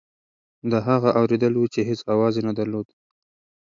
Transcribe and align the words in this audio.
دا 0.71 0.79
هغه 0.89 1.09
اورېدل 1.19 1.53
وو 1.55 1.71
چې 1.73 1.79
هېڅ 1.89 1.99
اواز 2.13 2.33
یې 2.37 2.43
نه 2.47 2.53
درلود. 2.59 2.87